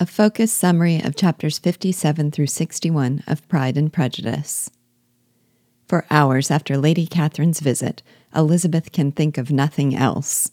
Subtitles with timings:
[0.00, 4.70] A focused summary of chapters 57 through 61 of Pride and Prejudice.
[5.88, 10.52] For hours after Lady Catherine's visit, Elizabeth can think of nothing else.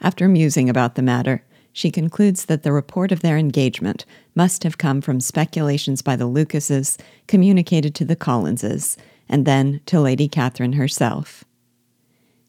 [0.00, 4.04] After musing about the matter, she concludes that the report of their engagement
[4.36, 8.96] must have come from speculations by the Lucases communicated to the Collinses,
[9.28, 11.44] and then to Lady Catherine herself.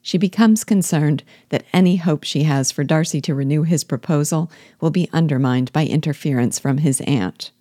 [0.02, 4.50] She becomes concerned that any hope she has for Darcy to renew his proposal
[4.80, 7.52] will be undermined by interference from his aunt.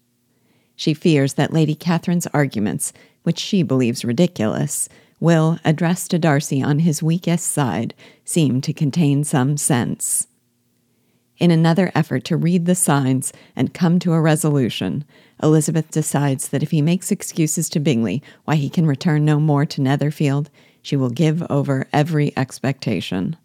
[0.77, 2.93] She fears that Lady Catherine's arguments,
[3.24, 4.88] which she believes ridiculous,
[5.19, 10.29] will, addressed to Darcy on his weakest side, seem to contain some sense.
[11.38, 15.05] In another effort to read the signs and come to a resolution,
[15.43, 19.65] Elizabeth decides that if he makes excuses to Bingley why he can return no more
[19.66, 20.51] to Netherfield,
[20.88, 23.37] she will give over every expectation.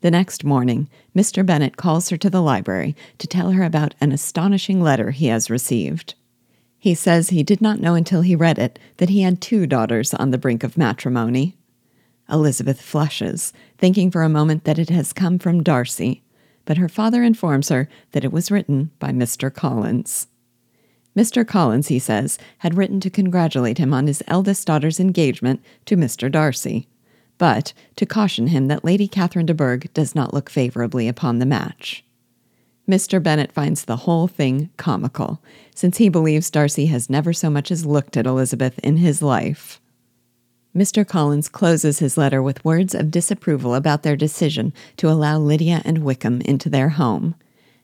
[0.00, 1.44] The next morning, Mr.
[1.44, 5.50] Bennet calls her to the library to tell her about an astonishing letter he has
[5.50, 6.14] received.
[6.78, 10.14] He says he did not know until he read it that he had two daughters
[10.14, 11.54] on the brink of matrimony.
[12.30, 16.22] Elizabeth flushes, thinking for a moment that it has come from Darcy,
[16.64, 19.52] but her father informs her that it was written by Mr.
[19.52, 20.28] Collins.
[21.18, 21.44] Mr.
[21.44, 26.30] Collins, he says, had written to congratulate him on his eldest daughter's engagement to Mr.
[26.30, 26.86] Darcy,
[27.38, 31.44] but to caution him that Lady Catherine de Bourgh does not look favorably upon the
[31.44, 32.04] match.
[32.88, 33.20] Mr.
[33.20, 35.42] Bennet finds the whole thing comical,
[35.74, 39.80] since he believes Darcy has never so much as looked at Elizabeth in his life.
[40.72, 41.04] Mr.
[41.04, 45.98] Collins closes his letter with words of disapproval about their decision to allow Lydia and
[45.98, 47.34] Wickham into their home,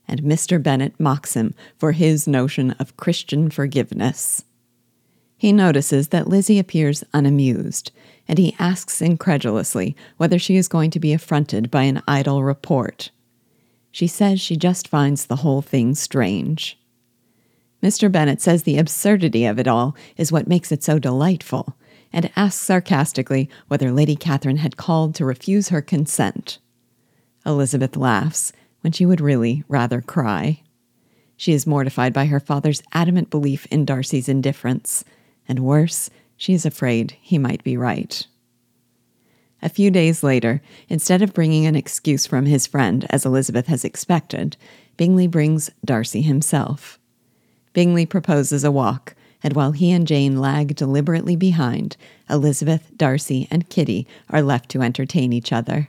[0.06, 0.62] and Mr.
[0.62, 4.44] Bennet mocks him for his notion of Christian forgiveness.
[5.36, 7.90] He notices that Lizzie appears unamused,
[8.26, 13.10] and he asks incredulously whether she is going to be affronted by an idle report.
[13.90, 16.78] She says she just finds the whole thing strange.
[17.82, 18.10] Mr.
[18.10, 21.76] Bennet says the absurdity of it all is what makes it so delightful,
[22.12, 26.58] and asks sarcastically whether Lady Catherine had called to refuse her consent.
[27.44, 28.52] Elizabeth laughs
[28.84, 30.60] when she would really rather cry.
[31.38, 35.06] She is mortified by her father's adamant belief in Darcy's indifference,
[35.48, 38.26] and worse, she is afraid he might be right.
[39.62, 43.86] A few days later, instead of bringing an excuse from his friend, as Elizabeth has
[43.86, 44.58] expected,
[44.98, 46.98] Bingley brings Darcy himself.
[47.72, 51.96] Bingley proposes a walk, and while he and Jane lag deliberately behind,
[52.28, 55.88] Elizabeth, Darcy, and Kitty are left to entertain each other.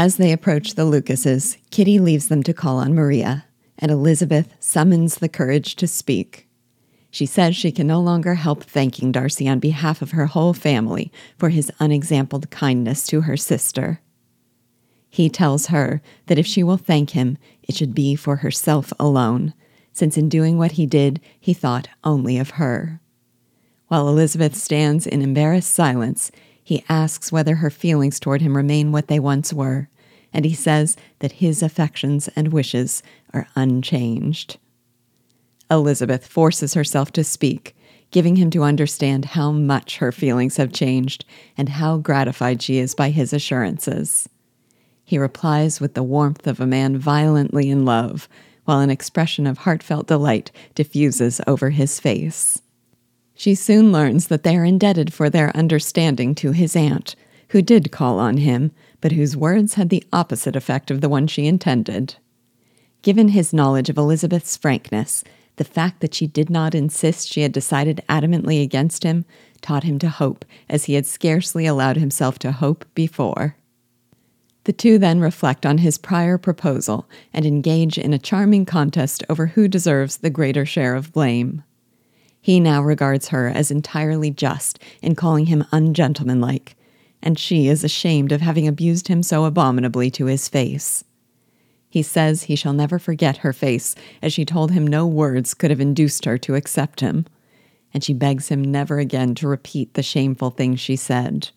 [0.00, 5.16] As they approach the Lucases, Kitty leaves them to call on Maria, and Elizabeth summons
[5.16, 6.48] the courage to speak.
[7.10, 11.10] She says she can no longer help thanking Darcy on behalf of her whole family
[11.36, 14.00] for his unexampled kindness to her sister.
[15.10, 19.52] He tells her that if she will thank him, it should be for herself alone,
[19.92, 23.00] since in doing what he did, he thought only of her.
[23.88, 26.30] While Elizabeth stands in embarrassed silence,
[26.68, 29.88] he asks whether her feelings toward him remain what they once were,
[30.34, 33.02] and he says that his affections and wishes
[33.32, 34.58] are unchanged.
[35.70, 37.74] Elizabeth forces herself to speak,
[38.10, 41.24] giving him to understand how much her feelings have changed
[41.56, 44.28] and how gratified she is by his assurances.
[45.06, 48.28] He replies with the warmth of a man violently in love,
[48.66, 52.60] while an expression of heartfelt delight diffuses over his face.
[53.38, 57.14] She soon learns that they are indebted for their understanding to his aunt,
[57.50, 61.28] who did call on him, but whose words had the opposite effect of the one
[61.28, 62.16] she intended.
[63.00, 65.22] Given his knowledge of Elizabeth's frankness,
[65.54, 69.24] the fact that she did not insist she had decided adamantly against him
[69.60, 73.54] taught him to hope as he had scarcely allowed himself to hope before.
[74.64, 79.46] The two then reflect on his prior proposal and engage in a charming contest over
[79.46, 81.62] who deserves the greater share of blame.
[82.48, 86.76] He now regards her as entirely just in calling him ungentlemanlike,
[87.20, 91.04] and she is ashamed of having abused him so abominably to his face.
[91.90, 95.68] He says he shall never forget her face, as she told him no words could
[95.68, 97.26] have induced her to accept him,
[97.92, 101.50] and she begs him never again to repeat the shameful things she said.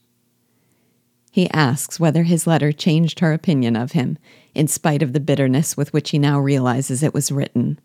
[1.32, 4.18] He asks whether his letter changed her opinion of him,
[4.54, 7.80] in spite of the bitterness with which he now realizes it was written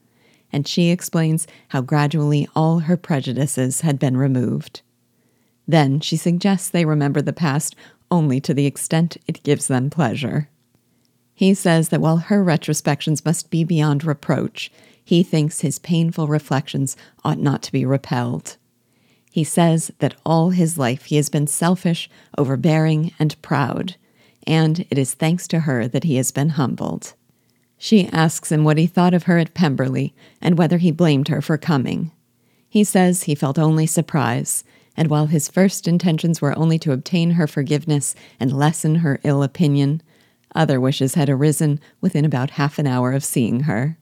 [0.53, 4.83] and she explains how gradually all her prejudices had been removed.
[5.67, 7.75] Then she suggests they remember the past
[8.11, 10.49] only to the extent it gives them pleasure.
[11.35, 14.71] He says that while her retrospections must be beyond reproach,
[15.05, 18.57] he thinks his painful reflections ought not to be repelled.
[19.31, 22.09] He says that all his life he has been selfish,
[22.39, 23.97] overbearing, and proud,
[24.47, 27.13] and it is thanks to her that he has been humbled.
[27.79, 31.43] She asks him what he thought of her at Pemberley and whether he blamed her
[31.43, 32.11] for coming.
[32.69, 34.65] He says he felt only surprise,
[34.97, 39.43] and while his first intentions were only to obtain her forgiveness and lessen her ill
[39.43, 40.03] opinion,
[40.55, 43.99] other wishes had arisen within about half an hour of seeing her.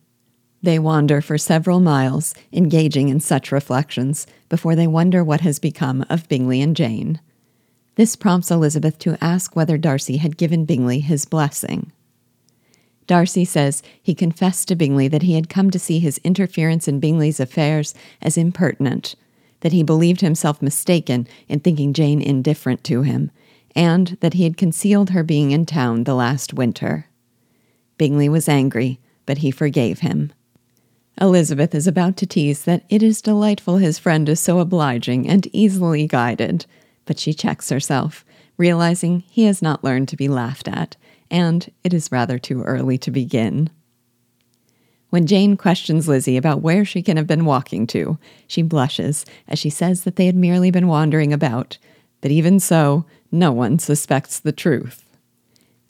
[0.63, 6.07] They wander for several miles, engaging in such reflections, before they wonder what has become
[6.09, 7.21] of Bingley and Jane.
[7.97, 11.93] This prompts Elizabeth to ask whether Darcy had given Bingley his blessing.
[13.07, 17.01] Darcy says he confessed to Bingley that he had come to see his interference in
[17.01, 19.15] Bingley's affairs as impertinent,
[19.61, 23.31] that he believed himself mistaken in thinking Jane indifferent to him,
[23.75, 27.07] and that he had concealed her being in town the last winter.
[27.99, 30.33] Bingley was angry, but he forgave him.
[31.21, 35.47] Elizabeth is about to tease that it is delightful his friend is so obliging and
[35.53, 36.67] easily guided,
[37.05, 38.25] but she checks herself,
[38.57, 40.97] realizing he has not learned to be laughed at,
[41.31, 43.71] and it is rather too early to begin.
[45.11, 48.19] When Jane questions Lizzie about where she can have been walking to,
[48.49, 51.79] she blushes as she says that they had merely been wandering about,
[52.21, 55.05] but even so, no one suspects the truth.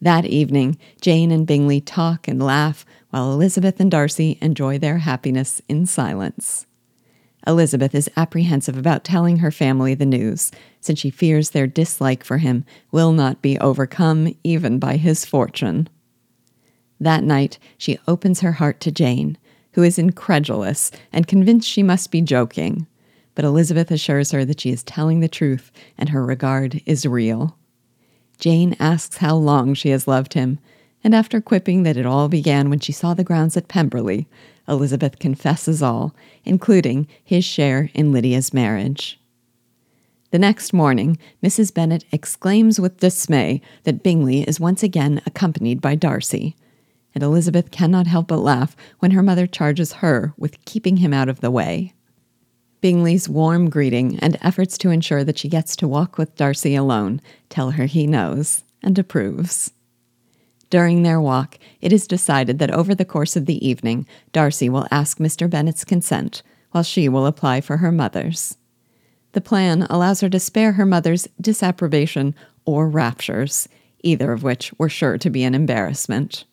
[0.00, 5.62] That evening, Jane and Bingley talk and laugh while Elizabeth and Darcy enjoy their happiness
[5.68, 6.66] in silence.
[7.46, 10.50] Elizabeth is apprehensive about telling her family the news,
[10.80, 15.88] since she fears their dislike for him will not be overcome even by his fortune.
[17.00, 19.36] That night, she opens her heart to Jane,
[19.72, 22.86] who is incredulous and convinced she must be joking.
[23.34, 27.58] But Elizabeth assures her that she is telling the truth and her regard is real.
[28.38, 30.58] Jane asks how long she has loved him,
[31.02, 34.28] and after quipping that it all began when she saw the grounds at Pemberley,
[34.68, 36.14] Elizabeth confesses all,
[36.44, 39.20] including his share in Lydia's marriage.
[40.30, 41.72] The next morning, Mrs.
[41.72, 46.56] Bennet exclaims with dismay that Bingley is once again accompanied by Darcy,
[47.14, 51.28] and Elizabeth cannot help but laugh when her mother charges her with keeping him out
[51.28, 51.92] of the way.
[52.80, 57.20] Bingley's warm greeting and efforts to ensure that she gets to walk with Darcy alone
[57.48, 59.72] tell her he knows and approves.
[60.74, 64.88] During their walk, it is decided that over the course of the evening, Darcy will
[64.90, 65.48] ask Mr.
[65.48, 66.42] Bennet's consent,
[66.72, 68.58] while she will apply for her mother's.
[69.34, 72.34] The plan allows her to spare her mother's disapprobation
[72.64, 73.68] or raptures,
[74.02, 76.44] either of which were sure to be an embarrassment.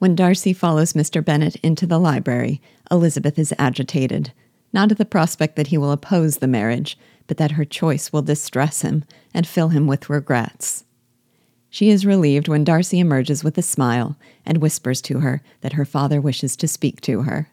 [0.00, 1.24] When Darcy follows Mr.
[1.24, 2.60] Bennet into the library,
[2.90, 4.32] Elizabeth is agitated,
[4.72, 8.22] not at the prospect that he will oppose the marriage, but that her choice will
[8.22, 10.82] distress him and fill him with regrets.
[11.76, 15.84] She is relieved when Darcy emerges with a smile and whispers to her that her
[15.84, 17.50] father wishes to speak to her.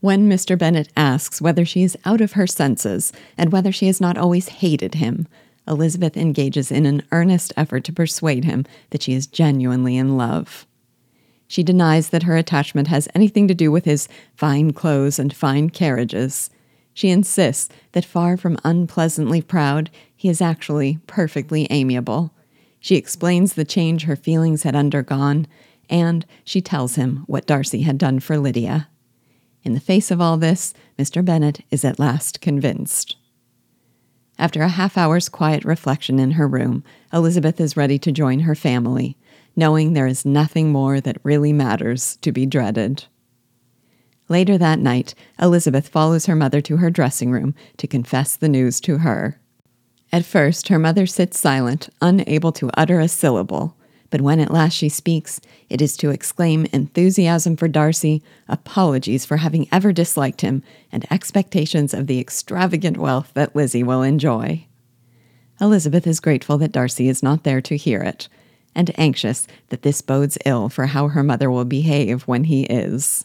[0.00, 0.56] When Mr.
[0.56, 4.48] Bennet asks whether she is out of her senses and whether she has not always
[4.48, 5.28] hated him,
[5.68, 10.66] Elizabeth engages in an earnest effort to persuade him that she is genuinely in love.
[11.46, 15.68] She denies that her attachment has anything to do with his fine clothes and fine
[15.68, 16.48] carriages.
[16.94, 22.33] She insists that far from unpleasantly proud, he is actually perfectly amiable
[22.84, 25.46] she explains the change her feelings had undergone,
[25.88, 28.90] and she tells him what Darcy had done for Lydia.
[29.62, 31.24] In the face of all this, Mr.
[31.24, 33.16] Bennet is at last convinced.
[34.38, 38.54] After a half hour's quiet reflection in her room, Elizabeth is ready to join her
[38.54, 39.16] family,
[39.56, 43.06] knowing there is nothing more that really matters to be dreaded.
[44.28, 48.78] Later that night, Elizabeth follows her mother to her dressing room to confess the news
[48.82, 49.40] to her.
[50.14, 53.76] At first, her mother sits silent, unable to utter a syllable.
[54.10, 59.38] But when at last she speaks, it is to exclaim enthusiasm for Darcy, apologies for
[59.38, 64.64] having ever disliked him, and expectations of the extravagant wealth that Lizzie will enjoy.
[65.60, 68.28] Elizabeth is grateful that Darcy is not there to hear it,
[68.72, 73.24] and anxious that this bodes ill for how her mother will behave when he is.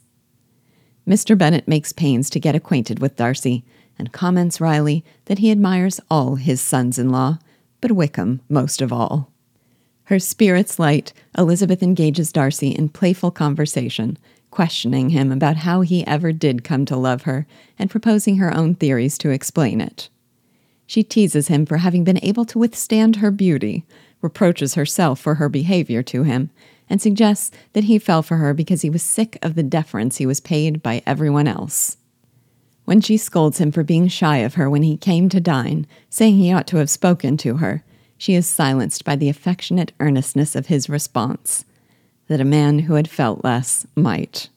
[1.07, 1.37] Mr.
[1.37, 3.63] Bennet makes pains to get acquainted with Darcy,
[3.99, 7.37] and comments wryly that he admires all his sons in law,
[7.81, 9.31] but Wickham most of all.
[10.05, 14.17] Her spirits light, Elizabeth engages Darcy in playful conversation,
[14.49, 17.45] questioning him about how he ever did come to love her
[17.77, 20.09] and proposing her own theories to explain it.
[20.87, 23.85] She teases him for having been able to withstand her beauty,
[24.21, 26.49] reproaches herself for her behavior to him,
[26.89, 30.25] and suggests that he fell for her because he was sick of the deference he
[30.25, 31.97] was paid by everyone else.
[32.89, 36.37] When she scolds him for being shy of her when he came to dine, saying
[36.37, 37.83] he ought to have spoken to her,
[38.17, 41.65] she is silenced by the affectionate earnestness of his response
[42.29, 44.49] that a man who had felt less might.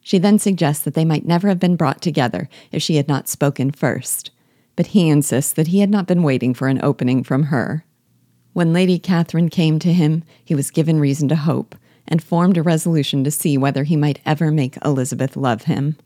[0.00, 3.28] She then suggests that they might never have been brought together if she had not
[3.28, 4.30] spoken first,
[4.74, 7.84] but he insists that he had not been waiting for an opening from her.
[8.54, 11.74] When Lady Catherine came to him, he was given reason to hope,
[12.06, 15.98] and formed a resolution to see whether he might ever make Elizabeth love him.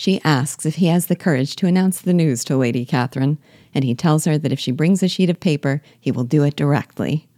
[0.00, 3.36] She asks if he has the courage to announce the news to Lady Catherine,
[3.74, 6.42] and he tells her that if she brings a sheet of paper, he will do
[6.42, 7.28] it directly.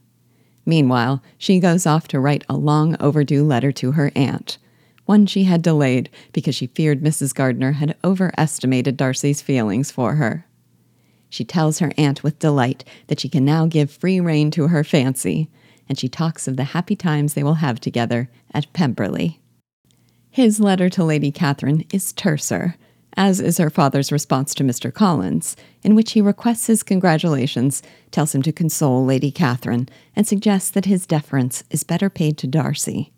[0.64, 4.58] Meanwhile, she goes off to write a long overdue letter to her aunt,
[5.06, 7.34] one she had delayed because she feared Mrs.
[7.34, 10.46] Gardiner had overestimated Darcy's feelings for her.
[11.28, 14.84] She tells her aunt with delight that she can now give free rein to her
[14.84, 15.50] fancy,
[15.88, 19.41] and she talks of the happy times they will have together at Pemberley.
[20.32, 22.76] His letter to Lady Catherine is terser,
[23.18, 24.90] as is her father's response to Mr.
[24.90, 30.70] Collins, in which he requests his congratulations, tells him to console Lady Catherine, and suggests
[30.70, 33.12] that his deference is better paid to Darcy.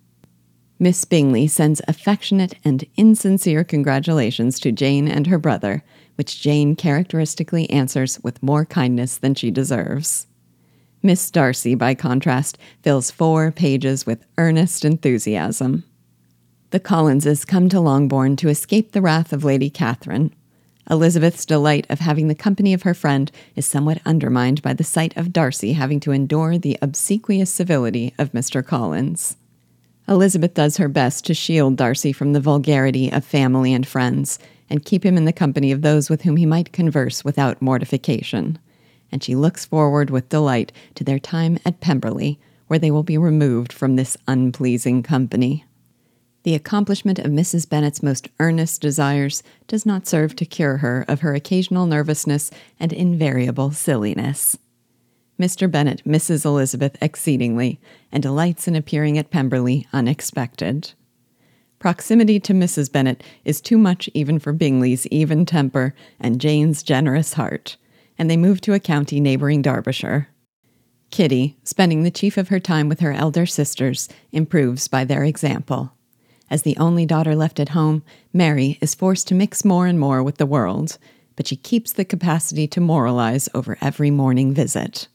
[0.80, 5.84] Miss Bingley sends affectionate and insincere congratulations to Jane and her brother,
[6.16, 10.26] which Jane characteristically answers with more kindness than she deserves.
[11.00, 15.84] Miss Darcy, by contrast, fills four pages with earnest enthusiasm.
[16.74, 20.34] The Collinses come to Longbourn to escape the wrath of Lady Catherine.
[20.90, 25.16] Elizabeth's delight of having the company of her friend is somewhat undermined by the sight
[25.16, 28.66] of Darcy having to endure the obsequious civility of Mr.
[28.66, 29.36] Collins.
[30.08, 34.84] Elizabeth does her best to shield Darcy from the vulgarity of family and friends, and
[34.84, 38.58] keep him in the company of those with whom he might converse without mortification.
[39.12, 43.16] And she looks forward with delight to their time at Pemberley, where they will be
[43.16, 45.64] removed from this unpleasing company.
[46.44, 47.66] The accomplishment of Mrs.
[47.66, 52.92] Bennet's most earnest desires does not serve to cure her of her occasional nervousness and
[52.92, 54.58] invariable silliness.
[55.40, 55.70] Mr.
[55.70, 57.80] Bennet misses Elizabeth exceedingly
[58.12, 60.92] and delights in appearing at Pemberley unexpected.
[61.78, 62.92] Proximity to Mrs.
[62.92, 67.78] Bennet is too much even for Bingley's even temper and Jane's generous heart,
[68.18, 70.28] and they move to a county neighboring Derbyshire.
[71.10, 75.93] Kitty, spending the chief of her time with her elder sisters, improves by their example.
[76.54, 80.22] As the only daughter left at home, Mary is forced to mix more and more
[80.22, 80.98] with the world,
[81.34, 85.08] but she keeps the capacity to moralize over every morning visit.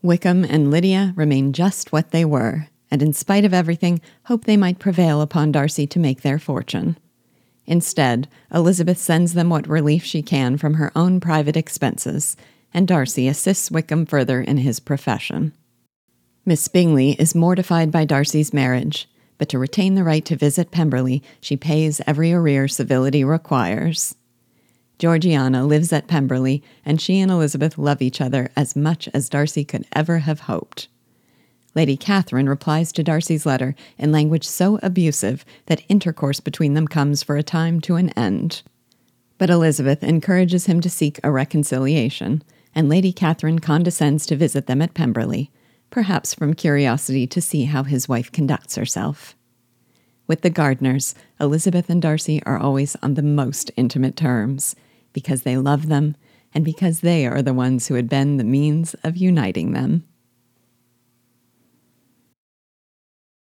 [0.00, 4.56] Wickham and Lydia remain just what they were, and in spite of everything, hope they
[4.56, 6.96] might prevail upon Darcy to make their fortune.
[7.66, 12.38] Instead, Elizabeth sends them what relief she can from her own private expenses,
[12.72, 15.52] and Darcy assists Wickham further in his profession.
[16.46, 19.06] Miss Bingley is mortified by Darcy's marriage
[19.40, 24.14] but to retain the right to visit Pemberley, she pays every arrear civility requires.
[24.98, 29.64] Georgiana lives at Pemberley, and she and Elizabeth love each other as much as Darcy
[29.64, 30.88] could ever have hoped.
[31.74, 37.22] Lady Catherine replies to Darcy's letter in language so abusive that intercourse between them comes
[37.22, 38.60] for a time to an end.
[39.38, 42.42] But Elizabeth encourages him to seek a reconciliation,
[42.74, 45.50] and Lady Catherine condescends to visit them at Pemberley,
[45.90, 49.36] perhaps from curiosity to see how his wife conducts herself.
[50.26, 54.76] With the Gardiners, Elizabeth and Darcy are always on the most intimate terms
[55.12, 56.16] because they love them
[56.54, 60.04] and because they are the ones who had been the means of uniting them.